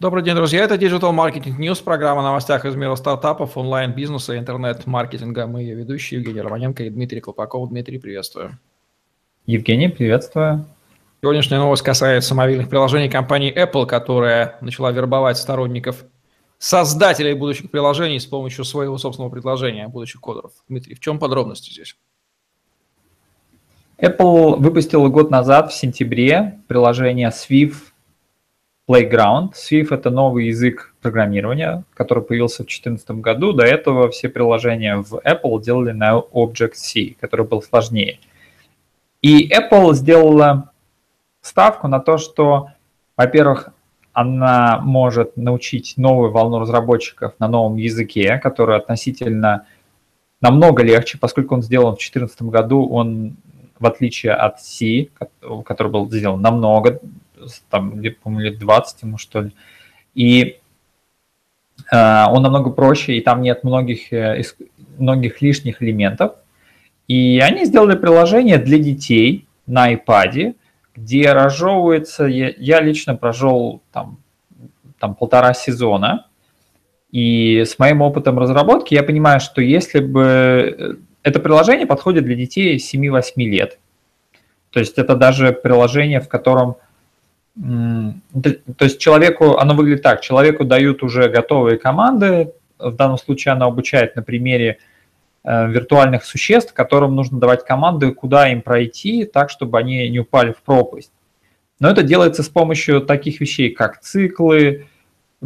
[0.00, 0.62] Добрый день, друзья.
[0.62, 5.48] Это Digital Marketing News, программа о новостях из мира стартапов, онлайн-бизнеса и интернет-маркетинга.
[5.48, 7.68] Мы ее ведущие Евгений Романенко и Дмитрий Колпаков.
[7.70, 8.56] Дмитрий, приветствую.
[9.46, 10.66] Евгений, приветствую.
[11.20, 16.04] Сегодняшняя новость касается мобильных приложений компании Apple, которая начала вербовать сторонников
[16.58, 20.52] создателей будущих приложений с помощью своего собственного предложения будущих кодеров.
[20.68, 21.96] Дмитрий, в чем подробности здесь?
[24.00, 27.87] Apple выпустила год назад, в сентябре, приложение Swift
[28.88, 29.52] Playground.
[29.52, 33.52] Swift– это новый язык программирования, который появился в 2014 году.
[33.52, 38.18] До этого все приложения в Apple делали на Object-C, который был сложнее.
[39.20, 40.70] И Apple сделала
[41.42, 42.68] ставку на то, что,
[43.16, 43.70] во-первых,
[44.12, 49.66] она может научить новую волну разработчиков на новом языке, который относительно
[50.40, 53.36] намного легче, поскольку он сделан в 2014 году, он,
[53.78, 55.08] в отличие от C,
[55.64, 57.00] который был сделан намного,
[57.70, 59.52] там, по-моему, лет 20 ему, что ли,
[60.14, 60.58] и
[61.92, 64.42] э, он намного проще, и там нет многих, э,
[64.98, 66.32] многих лишних элементов.
[67.06, 70.56] И они сделали приложение для детей на iPad,
[70.94, 74.18] где разжевывается, я, я лично прожел там,
[74.98, 76.26] там полтора сезона,
[77.10, 80.22] и с моим опытом разработки я понимаю, что если бы
[80.78, 83.78] э, это приложение подходит для детей 7-8 лет,
[84.70, 86.76] то есть это даже приложение, в котором
[87.60, 93.66] то есть человеку, оно выглядит так, человеку дают уже готовые команды, в данном случае она
[93.66, 94.78] обучает на примере
[95.50, 100.52] Э, виртуальных существ, которым нужно давать команды, куда им пройти, так, чтобы они не упали
[100.52, 101.10] в пропасть.
[101.80, 104.88] Но это делается с помощью таких вещей, как циклы,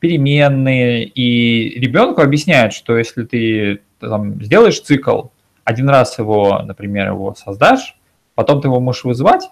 [0.00, 5.26] переменные, и ребенку объясняют, что если ты там, сделаешь цикл,
[5.62, 7.96] один раз его, например, его создашь,
[8.34, 9.44] потом ты его можешь вызвать,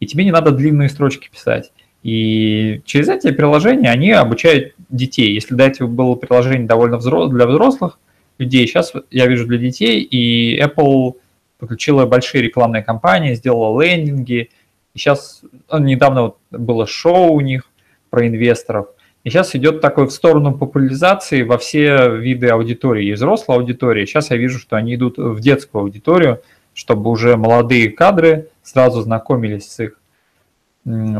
[0.00, 1.72] и тебе не надо длинные строчки писать.
[2.02, 5.32] И через эти приложения они обучают детей.
[5.32, 7.98] Если до этого было приложение довольно взрослых, для взрослых,
[8.40, 8.66] людей.
[8.66, 11.14] Сейчас я вижу для детей, и Apple
[11.58, 14.50] подключила большие рекламные кампании, сделала лендинги.
[14.94, 17.70] И сейчас ну, недавно вот было шоу у них
[18.08, 18.88] про инвесторов.
[19.22, 23.06] И сейчас идет такой в сторону популяризации во все виды аудитории.
[23.06, 24.06] И взрослой аудитории.
[24.06, 26.40] Сейчас я вижу, что они идут в детскую аудиторию,
[26.80, 30.00] чтобы уже молодые кадры сразу знакомились с их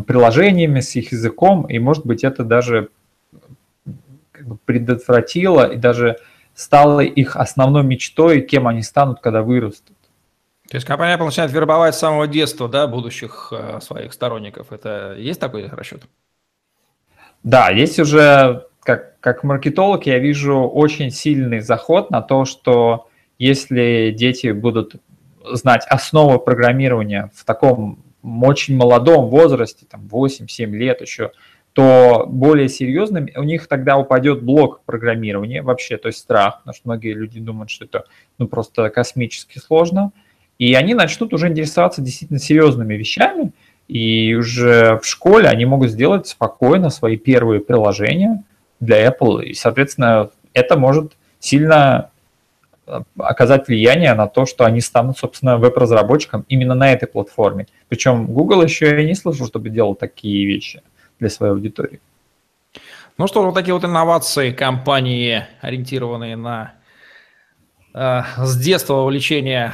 [0.06, 1.66] приложениями, с их языком.
[1.66, 2.88] И, может быть, это даже
[4.64, 6.16] предотвратило и даже
[6.54, 9.98] стало их основной мечтой, кем они станут, когда вырастут.
[10.70, 14.72] То есть компания начинает вербовать с самого детства, да, будущих э, своих сторонников.
[14.72, 16.04] Это есть такой расчет?
[17.42, 24.14] Да, есть уже, как, как маркетолог, я вижу очень сильный заход на то, что если
[24.16, 24.94] дети будут
[25.52, 31.32] знать основы программирования в таком очень молодом возрасте, там 8-7 лет еще,
[31.72, 36.88] то более серьезным у них тогда упадет блок программирования вообще, то есть страх, потому что
[36.88, 38.04] многие люди думают, что это
[38.38, 40.12] ну, просто космически сложно,
[40.58, 43.52] и они начнут уже интересоваться действительно серьезными вещами,
[43.88, 48.42] и уже в школе они могут сделать спокойно свои первые приложения
[48.80, 52.10] для Apple, и, соответственно, это может сильно
[53.18, 57.66] оказать влияние на то, что они станут, собственно, веб-разработчиком именно на этой платформе.
[57.88, 60.82] Причем Google еще я не слышал, чтобы делал такие вещи
[61.18, 62.00] для своей аудитории.
[63.18, 66.74] Ну что, вот такие вот инновации компании, ориентированные на
[67.92, 69.72] э, с детства увлечение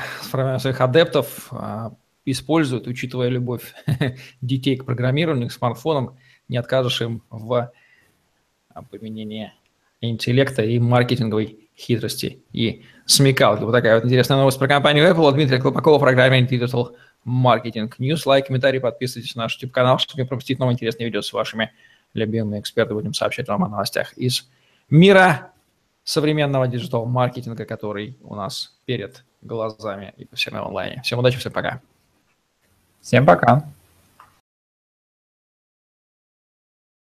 [0.59, 1.91] своих адептов, э,
[2.25, 3.72] используют, учитывая любовь
[4.41, 6.16] детей к программированию, к смартфонам,
[6.48, 7.72] не откажешь им в
[8.91, 9.53] применении
[10.00, 13.62] интеллекта и маркетинговой хитрости и смекалки.
[13.62, 15.32] Вот такая вот интересная новость про компанию Apple.
[15.32, 16.94] Дмитрий Колпаков в программе Digital
[17.25, 18.22] Marketing News.
[18.25, 21.72] Лайк, комментарий, подписывайтесь на наш YouTube-канал, чтобы не пропустить новые интересные видео с вашими
[22.15, 22.97] любимыми экспертами.
[22.97, 24.48] Будем сообщать вам о новостях из
[24.88, 25.53] мира
[26.04, 31.03] современного digital-маркетинга, который у нас перед глазами и по всем онлайне.
[31.03, 31.81] Всем удачи, всем пока.
[33.00, 33.75] Всем пока.